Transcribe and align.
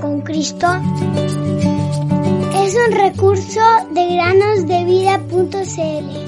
Con 0.00 0.22
Cristo 0.22 0.66
es 2.56 2.74
un 2.74 2.90
recurso 2.92 3.60
de 3.92 4.14
granosdevida.cl. 4.14 6.24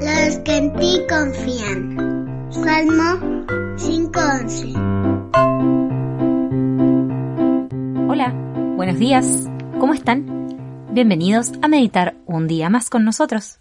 Los 0.00 0.38
que 0.38 0.56
en 0.56 0.72
ti 0.74 1.00
confían. 1.08 2.48
Salmo 2.50 3.20
5:11. 3.76 4.74
Hola, 8.08 8.34
buenos 8.76 8.98
días, 8.98 9.48
¿cómo 9.78 9.92
están? 9.92 10.86
Bienvenidos 10.90 11.52
a 11.60 11.68
meditar 11.68 12.16
un 12.24 12.48
día 12.48 12.70
más 12.70 12.88
con 12.88 13.04
nosotros. 13.04 13.58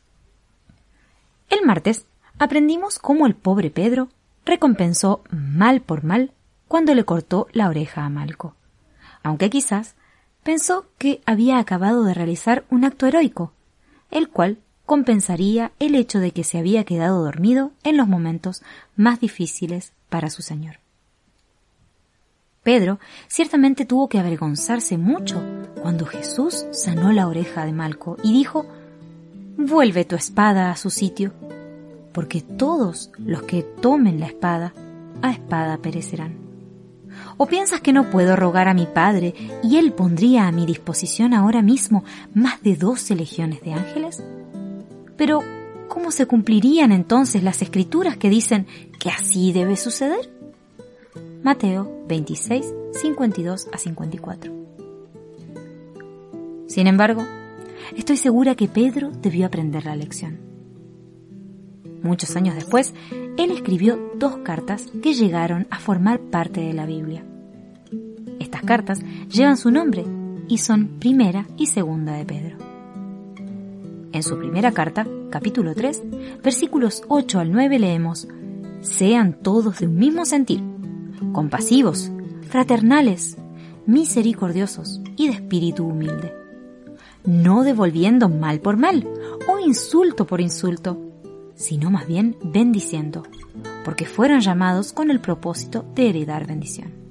El 1.50 1.66
martes 1.66 2.06
aprendimos 2.40 3.00
cómo 3.00 3.28
el 3.28 3.36
pobre 3.36 3.70
Pedro 3.70 4.10
recompensó 4.46 5.22
mal 5.30 5.82
por 5.82 6.04
mal 6.04 6.32
cuando 6.68 6.94
le 6.94 7.04
cortó 7.04 7.48
la 7.52 7.68
oreja 7.68 8.06
a 8.06 8.10
Malco, 8.10 8.56
aunque 9.24 9.50
quizás 9.50 9.96
pensó 10.44 10.86
que 10.98 11.22
había 11.26 11.60
acabado 11.60 12.04
de 12.06 12.14
realizar 12.14 12.64
un 12.70 12.86
acto 12.86 13.08
heroico, 13.08 13.52
el 14.10 14.30
cual 14.30 14.60
compensaría 14.86 15.74
el 15.80 15.96
hecho 15.96 16.20
de 16.20 16.32
que 16.32 16.44
se 16.44 16.58
había 16.60 16.86
quedado 16.86 17.24
dormido 17.24 17.72
en 17.84 17.98
los 17.98 18.08
momentos 18.08 18.64
más 18.96 19.20
difíciles 19.20 19.92
para 20.10 20.30
su 20.30 20.42
señor. 20.42 20.85
Pedro 22.66 23.00
ciertamente 23.28 23.86
tuvo 23.86 24.10
que 24.10 24.18
avergonzarse 24.18 24.98
mucho 24.98 25.40
cuando 25.84 26.08
Jesús 26.08 26.66
sanó 26.72 27.12
la 27.12 27.28
oreja 27.28 27.64
de 27.64 27.72
Malco 27.72 28.18
y 28.24 28.34
dijo, 28.34 28.66
Vuelve 29.56 30.04
tu 30.04 30.16
espada 30.16 30.72
a 30.72 30.76
su 30.76 30.90
sitio, 30.90 31.32
porque 32.12 32.42
todos 32.42 33.12
los 33.20 33.44
que 33.44 33.62
tomen 33.62 34.20
la 34.20 34.26
espada, 34.26 34.74
a 35.22 35.32
espada 35.32 35.78
perecerán. 35.78 36.38
¿O 37.38 37.46
piensas 37.46 37.82
que 37.82 37.94
no 37.94 38.10
puedo 38.10 38.36
rogar 38.36 38.68
a 38.68 38.74
mi 38.74 38.88
Padre 38.88 39.36
y 39.62 39.78
Él 39.78 39.94
pondría 39.94 40.48
a 40.48 40.52
mi 40.52 40.66
disposición 40.66 41.36
ahora 41.36 41.62
mismo 41.62 42.04
más 42.34 42.64
de 42.64 42.76
doce 42.78 43.14
legiones 43.14 43.62
de 43.62 43.74
ángeles? 43.74 44.24
Pero, 45.16 45.42
¿cómo 45.88 46.10
se 46.10 46.26
cumplirían 46.26 46.92
entonces 46.92 47.44
las 47.44 47.62
escrituras 47.62 48.18
que 48.18 48.32
dicen 48.32 48.66
que 49.00 49.12
así 49.12 49.54
debe 49.54 49.78
suceder? 49.78 50.35
Mateo 51.46 52.04
26, 52.08 52.74
52 52.94 53.68
a 53.72 53.78
54. 53.78 54.52
Sin 56.66 56.88
embargo, 56.88 57.24
estoy 57.96 58.18
segura 58.18 58.56
que 58.56 58.68
Pedro 58.68 59.12
debió 59.12 59.46
aprender 59.46 59.86
la 59.86 59.96
lección. 59.96 60.40
Muchos 62.02 62.36
años 62.36 62.56
después, 62.56 62.96
él 63.38 63.52
escribió 63.52 64.12
dos 64.16 64.38
cartas 64.38 64.88
que 65.04 65.14
llegaron 65.14 65.68
a 65.70 65.78
formar 65.78 66.20
parte 66.20 66.62
de 66.62 66.74
la 66.74 66.88
Biblia. 66.88 67.24
Estas 68.40 68.64
cartas 68.64 69.04
llevan 69.30 69.58
su 69.58 69.70
nombre 69.70 70.04
y 70.48 70.58
son 70.58 70.98
primera 70.98 71.46
y 71.58 71.68
segunda 71.68 72.14
de 72.14 72.26
Pedro. 72.26 72.58
En 74.14 74.24
su 74.24 74.36
primera 74.40 74.72
carta, 74.72 75.06
capítulo 75.30 75.76
3, 75.76 76.42
versículos 76.44 77.04
8 77.08 77.40
al 77.40 77.52
9 77.52 77.78
leemos, 77.78 78.28
Sean 78.82 79.34
todos 79.44 79.78
de 79.80 79.86
un 79.86 79.96
mismo 79.96 80.26
sentir, 80.26 80.75
compasivos, 81.32 82.12
fraternales, 82.50 83.38
misericordiosos 83.86 85.02
y 85.16 85.28
de 85.28 85.34
espíritu 85.34 85.86
humilde, 85.86 86.34
no 87.24 87.64
devolviendo 87.64 88.30
mal 88.30 88.60
por 88.60 88.78
mal 88.78 89.08
o 89.48 89.60
insulto 89.60 90.26
por 90.26 90.42
insulto, 90.42 91.00
sino 91.56 91.90
más 91.90 92.08
bien 92.08 92.36
bendiciendo, 92.44 93.24
porque 93.84 94.06
fueron 94.06 94.42
llamados 94.42 94.94
con 94.94 95.12
el 95.12 95.20
propósito 95.20 95.86
de 95.96 96.10
heredar 96.10 96.48
bendición. 96.48 97.06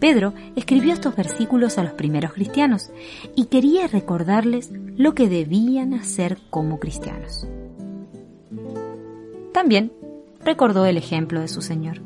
Pedro 0.00 0.34
escribió 0.56 0.92
estos 0.92 1.16
versículos 1.16 1.78
a 1.78 1.84
los 1.84 1.92
primeros 1.92 2.32
cristianos 2.32 2.90
y 3.34 3.46
quería 3.46 3.86
recordarles 3.86 4.70
lo 4.96 5.14
que 5.14 5.28
debían 5.28 5.94
hacer 5.94 6.38
como 6.50 6.78
cristianos. 6.78 7.46
También 9.52 9.92
recordó 10.44 10.84
el 10.84 10.98
ejemplo 10.98 11.40
de 11.40 11.48
su 11.48 11.62
Señor. 11.62 12.02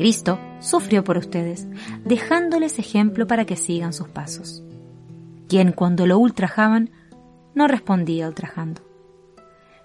Cristo 0.00 0.40
sufrió 0.60 1.04
por 1.04 1.18
ustedes, 1.18 1.68
dejándoles 2.06 2.78
ejemplo 2.78 3.26
para 3.26 3.44
que 3.44 3.54
sigan 3.54 3.92
sus 3.92 4.08
pasos. 4.08 4.62
Quien 5.46 5.72
cuando 5.72 6.06
lo 6.06 6.18
ultrajaban, 6.18 6.88
no 7.54 7.68
respondía 7.68 8.26
ultrajando. 8.26 8.80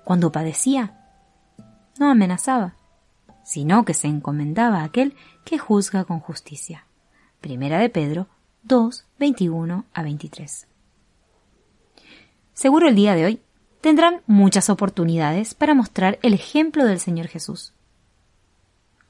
Cuando 0.05 0.31
padecía, 0.31 0.97
no 1.99 2.09
amenazaba, 2.09 2.75
sino 3.43 3.83
que 3.83 3.93
se 3.93 4.07
encomendaba 4.07 4.79
a 4.79 4.83
aquel 4.85 5.15
que 5.43 5.57
juzga 5.57 6.05
con 6.05 6.21
justicia. 6.21 6.85
Primera 7.41 7.77
de 7.77 7.89
Pedro 7.89 8.29
2, 8.63 9.05
21 9.19 9.83
a 9.93 10.01
23. 10.01 10.65
Seguro 12.53 12.87
el 12.87 12.95
día 12.95 13.15
de 13.15 13.25
hoy 13.25 13.41
tendrán 13.81 14.21
muchas 14.27 14.69
oportunidades 14.69 15.55
para 15.55 15.73
mostrar 15.73 16.19
el 16.21 16.33
ejemplo 16.33 16.85
del 16.85 17.01
Señor 17.01 17.27
Jesús. 17.27 17.74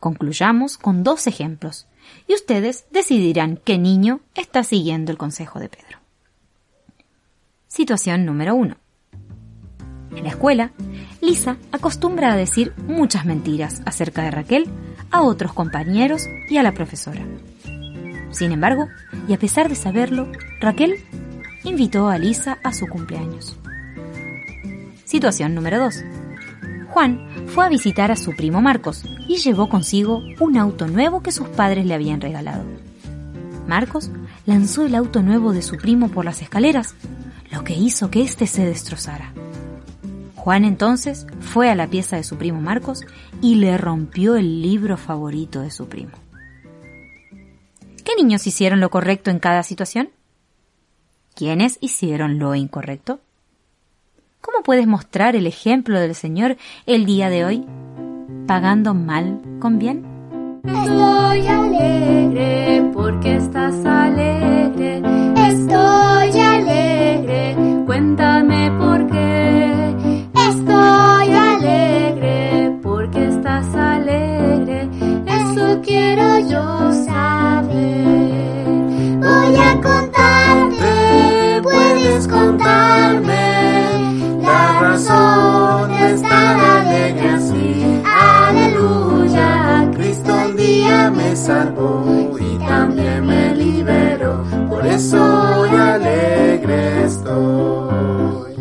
Concluyamos 0.06 0.78
con 0.78 1.02
dos 1.02 1.26
ejemplos 1.26 1.88
y 2.28 2.36
ustedes 2.36 2.86
decidirán 2.92 3.58
qué 3.58 3.80
niño 3.80 4.20
está 4.36 4.64
siguiendo 4.64 5.12
el 5.12 5.18
consejo 5.18 5.58
de 5.60 5.68
Pedro. 5.68 5.98
Situación 7.68 8.24
número 8.24 8.54
1. 8.54 8.78
En 10.16 10.24
la 10.24 10.30
escuela, 10.30 10.74
Lisa 11.22 11.58
acostumbra 11.72 12.32
a 12.32 12.36
decir 12.36 12.72
muchas 12.86 13.26
mentiras 13.26 13.82
acerca 13.88 14.22
de 14.22 14.30
Raquel 14.30 14.70
a 15.10 15.24
otros 15.24 15.54
compañeros 15.54 16.28
y 16.50 16.58
a 16.58 16.62
la 16.62 16.74
profesora. 16.74 17.26
Sin 18.30 18.52
embargo, 18.52 18.88
y 19.28 19.34
a 19.34 19.40
pesar 19.40 19.70
de 19.70 19.76
saberlo, 19.76 20.32
Raquel 20.60 21.04
invitó 21.64 22.10
a 22.10 22.20
Lisa 22.20 22.60
a 22.64 22.74
su 22.74 22.86
cumpleaños. 22.86 23.58
Situación 25.04 25.56
número 25.56 25.80
2. 25.80 26.04
Juan 26.90 27.28
fue 27.48 27.66
a 27.66 27.70
visitar 27.70 28.12
a 28.12 28.16
su 28.16 28.36
primo 28.36 28.62
Marcos 28.62 29.04
y 29.28 29.38
llevó 29.38 29.70
consigo 29.70 30.24
un 30.40 30.58
auto 30.58 30.88
nuevo 30.88 31.22
que 31.22 31.32
sus 31.32 31.48
padres 31.50 31.86
le 31.86 31.94
habían 31.94 32.22
regalado. 32.22 32.64
Marcos 33.68 34.12
lanzó 34.46 34.86
el 34.86 34.96
auto 34.96 35.22
nuevo 35.22 35.54
de 35.54 35.62
su 35.62 35.78
primo 35.78 36.10
por 36.10 36.26
las 36.26 36.42
escaleras, 36.42 36.96
lo 37.52 37.64
que 37.64 37.74
hizo 37.74 38.12
que 38.12 38.22
éste 38.22 38.48
se 38.48 38.66
destrozara. 38.66 39.34
Juan 40.36 40.64
entonces 40.64 41.26
fue 41.40 41.72
a 41.72 41.76
la 41.76 41.88
pieza 41.88 42.18
de 42.18 42.24
su 42.24 42.38
primo 42.38 42.62
Marcos 42.62 43.02
y 43.42 43.56
le 43.56 43.78
rompió 43.78 44.36
el 44.36 44.62
libro 44.62 44.98
favorito 44.98 45.62
de 45.62 45.72
su 45.72 45.88
primo. 45.88 46.12
¿Qué 48.04 48.16
niños 48.16 48.46
hicieron 48.46 48.80
lo 48.80 48.92
correcto 48.92 49.32
en 49.32 49.40
cada 49.40 49.64
situación? 49.64 50.10
¿Quiénes 51.34 51.80
hicieron 51.82 52.38
lo 52.38 52.54
incorrecto? 52.54 53.20
¿Cómo 54.40 54.62
puedes 54.62 54.86
mostrar 54.86 55.36
el 55.36 55.48
ejemplo 55.48 56.00
del 56.00 56.14
Señor 56.14 56.58
el 56.86 57.08
día 57.08 57.32
de 57.32 57.46
hoy? 57.46 57.66
¿Pagando 58.48 58.94
mal 58.94 59.42
con 59.60 59.80
bien? 59.80 60.06
Estoy 60.64 61.48
alegre 61.48 62.92
porque 62.94 63.36
estás 63.38 63.84
alegre. 63.86 65.02
Estoy 65.48 66.40
alegre, 66.40 67.56
Cuéntame 67.86 68.72
por 68.78 69.08
qué. 69.08 69.96
estoy 70.50 71.34
alegre, 71.34 72.80
Porque 72.84 73.26
estás 73.28 73.74
alegre. 73.74 74.90
eso 75.26 75.82
quiero 75.84 76.40
yo 76.40 76.92
saber. 77.06 77.35
Salvó 91.46 92.36
y 92.40 92.58
también 92.58 93.24
me 93.26 93.56
liberó, 93.56 94.44
por 94.68 94.84
eso 94.88 95.18
hoy 95.60 95.70
alegre 95.70 97.06
estoy. 97.06 98.56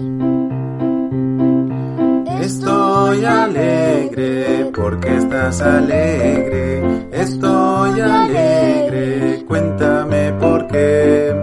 Estoy 2.42 3.24
alegre 3.24 4.70
porque 4.76 5.16
estás 5.16 5.62
alegre, 5.62 7.08
estoy 7.10 8.00
alegre, 8.00 9.44
cuéntame 9.48 10.32
por 10.32 10.66
qué. 10.68 11.34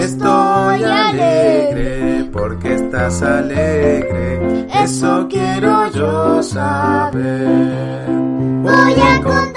Estoy 0.00 0.82
alegre 0.82 2.28
porque 2.32 2.74
estás 2.74 3.22
alegre, 3.22 4.66
eso 4.82 5.28
quiero 5.30 5.92
yo 5.92 6.42
saber. 6.42 8.08
Voy 8.62 8.94
a 8.94 9.22
contarte, 9.22 9.51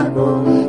alegre 0.00 0.59